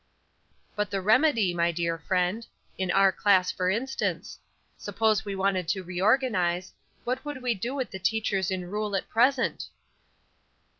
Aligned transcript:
"But 0.75 0.89
the 0.89 0.99
remedy, 0.99 1.53
my 1.53 1.71
dear 1.71 1.99
friend; 1.99 2.47
in 2.75 2.89
our 2.89 3.11
class, 3.11 3.51
for 3.51 3.69
instance. 3.69 4.39
Suppose 4.75 5.23
we 5.25 5.35
wanted 5.35 5.67
to 5.67 5.83
reorganize, 5.83 6.73
what 7.03 7.23
would 7.23 7.43
we 7.43 7.53
do 7.53 7.75
with 7.75 7.91
the 7.91 7.99
teachers 7.99 8.49
in 8.49 8.71
rule 8.71 8.95
at 8.95 9.07
present?" 9.09 9.65